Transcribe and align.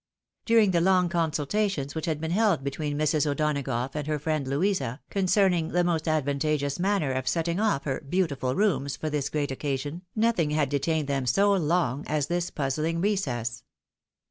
During 0.45 0.71
the 0.71 0.81
long 0.81 1.09
consultations 1.09 1.93
which 1.93 2.07
had 2.07 2.19
been 2.19 2.31
held 2.31 2.63
between 2.63 2.97
Mrs. 2.97 3.29
O'Donagough 3.29 3.91
and 3.93 4.07
her 4.07 4.17
friend 4.17 4.47
Louisa, 4.47 4.99
concern 5.11 5.53
ing 5.53 5.67
the 5.67 5.83
most 5.83 6.07
advantageous 6.07 6.79
manner 6.79 7.11
of 7.11 7.27
setting 7.27 7.59
off 7.59 7.83
her" 7.83 8.01
beautiful 8.09 8.55
rooms" 8.55 8.97
for 8.97 9.11
this 9.11 9.29
great 9.29 9.51
occasion, 9.51 10.01
nothing 10.15 10.49
had 10.49 10.69
detained 10.69 11.07
them 11.07 11.27
so 11.27 11.53
long 11.53 12.03
as 12.07 12.25
this 12.25 12.49
puzzling 12.49 12.99
recess. 12.99 13.61